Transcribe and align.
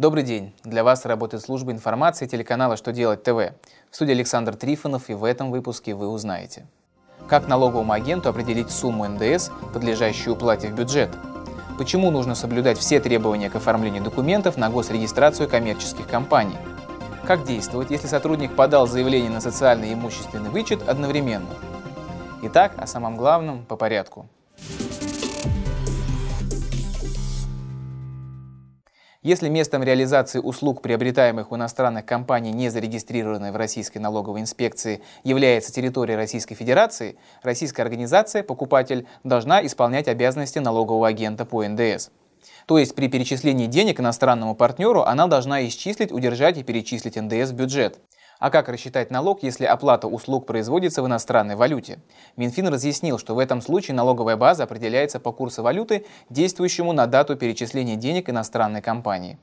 Добрый 0.00 0.22
день! 0.22 0.54
Для 0.64 0.82
вас 0.82 1.04
работает 1.04 1.44
служба 1.44 1.72
информации 1.72 2.26
телеканала 2.26 2.78
«Что 2.78 2.90
делать 2.90 3.22
ТВ». 3.22 3.52
В 3.90 3.94
студии 3.94 4.12
Александр 4.12 4.56
Трифонов 4.56 5.10
и 5.10 5.12
в 5.12 5.24
этом 5.24 5.50
выпуске 5.50 5.94
вы 5.94 6.08
узнаете. 6.08 6.66
Как 7.28 7.46
налоговому 7.46 7.92
агенту 7.92 8.30
определить 8.30 8.70
сумму 8.70 9.06
НДС, 9.06 9.50
подлежащую 9.74 10.36
уплате 10.36 10.68
в 10.68 10.74
бюджет? 10.74 11.10
Почему 11.76 12.10
нужно 12.10 12.34
соблюдать 12.34 12.78
все 12.78 12.98
требования 12.98 13.50
к 13.50 13.56
оформлению 13.56 14.02
документов 14.02 14.56
на 14.56 14.70
госрегистрацию 14.70 15.50
коммерческих 15.50 16.08
компаний? 16.08 16.56
Как 17.26 17.44
действовать, 17.44 17.90
если 17.90 18.06
сотрудник 18.06 18.56
подал 18.56 18.86
заявление 18.86 19.30
на 19.30 19.42
социальный 19.42 19.90
и 19.90 19.92
имущественный 19.92 20.48
вычет 20.48 20.88
одновременно? 20.88 21.50
Итак, 22.44 22.72
о 22.78 22.86
самом 22.86 23.18
главном 23.18 23.66
по 23.66 23.76
порядку. 23.76 24.30
Если 29.22 29.50
местом 29.50 29.82
реализации 29.82 30.38
услуг, 30.38 30.80
приобретаемых 30.80 31.52
у 31.52 31.56
иностранных 31.56 32.06
компаний, 32.06 32.52
не 32.52 32.70
зарегистрированной 32.70 33.52
в 33.52 33.56
Российской 33.56 33.98
налоговой 33.98 34.40
инспекции, 34.40 35.02
является 35.24 35.70
территория 35.70 36.16
Российской 36.16 36.54
Федерации, 36.54 37.18
российская 37.42 37.82
организация, 37.82 38.42
покупатель, 38.42 39.06
должна 39.22 39.66
исполнять 39.66 40.08
обязанности 40.08 40.58
налогового 40.58 41.06
агента 41.06 41.44
по 41.44 41.62
НДС. 41.62 42.08
То 42.64 42.78
есть 42.78 42.94
при 42.94 43.08
перечислении 43.08 43.66
денег 43.66 44.00
иностранному 44.00 44.54
партнеру 44.54 45.02
она 45.02 45.26
должна 45.26 45.66
исчислить, 45.66 46.12
удержать 46.12 46.56
и 46.56 46.62
перечислить 46.62 47.16
НДС 47.16 47.50
в 47.50 47.54
бюджет. 47.54 47.98
А 48.40 48.48
как 48.48 48.70
рассчитать 48.70 49.10
налог, 49.10 49.42
если 49.42 49.66
оплата 49.66 50.08
услуг 50.08 50.46
производится 50.46 51.02
в 51.02 51.06
иностранной 51.06 51.56
валюте? 51.56 52.00
Минфин 52.36 52.68
разъяснил, 52.68 53.18
что 53.18 53.34
в 53.34 53.38
этом 53.38 53.60
случае 53.60 53.94
налоговая 53.94 54.38
база 54.38 54.64
определяется 54.64 55.20
по 55.20 55.30
курсу 55.30 55.62
валюты, 55.62 56.06
действующему 56.30 56.94
на 56.94 57.06
дату 57.06 57.36
перечисления 57.36 57.96
денег 57.96 58.30
иностранной 58.30 58.80
компании. 58.80 59.38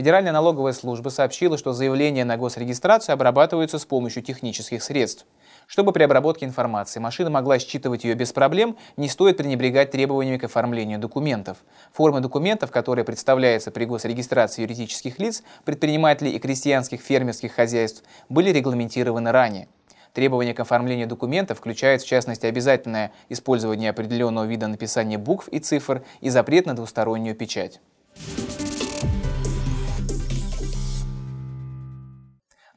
Федеральная 0.00 0.32
налоговая 0.32 0.72
служба 0.72 1.10
сообщила, 1.10 1.58
что 1.58 1.74
заявления 1.74 2.24
на 2.24 2.38
госрегистрацию 2.38 3.12
обрабатываются 3.12 3.78
с 3.78 3.84
помощью 3.84 4.22
технических 4.22 4.82
средств. 4.82 5.26
Чтобы 5.66 5.92
при 5.92 6.04
обработке 6.04 6.46
информации 6.46 7.00
машина 7.00 7.28
могла 7.28 7.58
считывать 7.58 8.04
ее 8.04 8.14
без 8.14 8.32
проблем, 8.32 8.78
не 8.96 9.10
стоит 9.10 9.36
пренебрегать 9.36 9.90
требованиями 9.90 10.38
к 10.38 10.44
оформлению 10.44 10.98
документов. 10.98 11.58
Формы 11.92 12.20
документов, 12.20 12.70
которые 12.70 13.04
представляются 13.04 13.70
при 13.70 13.84
госрегистрации 13.84 14.62
юридических 14.62 15.18
лиц, 15.18 15.42
предпринимателей 15.66 16.30
и 16.30 16.38
крестьянских 16.38 17.02
фермерских 17.02 17.52
хозяйств, 17.52 18.02
были 18.30 18.48
регламентированы 18.48 19.30
ранее. 19.32 19.68
Требования 20.14 20.54
к 20.54 20.60
оформлению 20.60 21.08
документов 21.08 21.58
включают 21.58 22.00
в 22.00 22.06
частности 22.06 22.46
обязательное 22.46 23.12
использование 23.28 23.90
определенного 23.90 24.46
вида 24.46 24.66
написания 24.66 25.18
букв 25.18 25.48
и 25.48 25.58
цифр 25.58 26.02
и 26.22 26.30
запрет 26.30 26.64
на 26.64 26.74
двустороннюю 26.74 27.36
печать. 27.36 27.82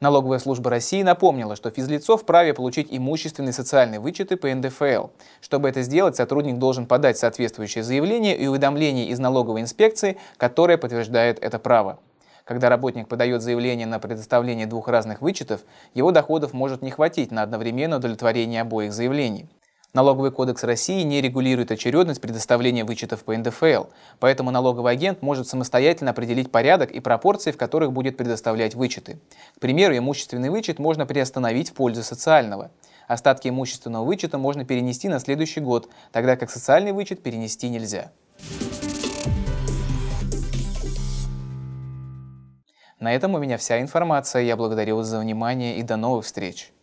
Налоговая 0.04 0.40
служба 0.40 0.70
России 0.70 1.02
напомнила, 1.02 1.56
что 1.56 1.70
физлицо 1.70 2.18
вправе 2.18 2.54
получить 2.54 2.90
имущественные 2.92 3.54
социальные 3.54 4.02
вычеты 4.02 4.36
по 4.36 4.54
НДФЛ. 4.54 5.08
Чтобы 5.40 5.70
это 5.70 5.82
сделать, 5.82 6.18
сотрудник 6.18 6.58
должен 6.58 6.88
подать 6.88 7.18
соответствующее 7.18 7.86
заявление 7.86 8.38
и 8.38 8.46
уведомление 8.46 9.08
из 9.08 9.20
налоговой 9.20 9.62
инспекции, 9.62 10.18
которое 10.36 10.78
подтверждает 10.78 11.42
это 11.42 11.58
право. 11.58 12.00
Когда 12.44 12.68
работник 12.68 13.08
подает 13.08 13.42
заявление 13.42 13.88
на 13.88 14.00
предоставление 14.00 14.66
двух 14.66 14.90
разных 14.90 15.22
вычетов, 15.22 15.62
его 15.94 16.12
доходов 16.12 16.52
может 16.52 16.82
не 16.82 16.92
хватить 16.92 17.32
на 17.32 17.42
одновременное 17.42 18.00
удовлетворение 18.00 18.60
обоих 18.60 18.92
заявлений. 18.92 19.48
Налоговый 19.96 20.32
кодекс 20.32 20.64
России 20.64 21.04
не 21.04 21.22
регулирует 21.22 21.72
очередность 21.72 22.20
предоставления 22.20 22.84
вычетов 22.84 23.24
по 23.24 23.38
НДФЛ, 23.38 23.84
поэтому 24.20 24.50
налоговый 24.50 24.92
агент 24.92 25.22
может 25.22 25.48
самостоятельно 25.48 26.10
определить 26.10 26.52
порядок 26.52 26.90
и 26.90 27.00
пропорции, 27.00 27.52
в 27.52 27.58
которых 27.58 27.92
будет 27.92 28.18
предоставлять 28.18 28.74
вычеты. 28.74 29.20
К 29.56 29.60
примеру, 29.60 29.96
имущественный 29.96 30.50
вычет 30.50 30.80
можно 30.80 31.06
приостановить 31.06 31.70
в 31.70 31.74
пользу 31.74 32.02
социального. 32.02 32.72
Остатки 33.08 33.50
имущественного 33.50 34.04
вычета 34.04 34.40
можно 34.40 34.66
перенести 34.66 35.10
на 35.10 35.20
следующий 35.20 35.60
год, 35.60 35.88
тогда 36.12 36.38
как 36.38 36.50
социальный 36.50 36.92
вычет 36.92 37.22
перенести 37.22 37.70
нельзя. 37.70 38.12
На 43.00 43.14
этом 43.14 43.36
у 43.36 43.38
меня 43.38 43.60
вся 43.60 43.80
информация. 43.80 44.42
Я 44.42 44.58
благодарю 44.58 44.96
вас 44.96 45.06
за 45.06 45.20
внимание 45.20 45.78
и 45.78 45.84
до 45.84 45.98
новых 45.98 46.26
встреч. 46.26 46.74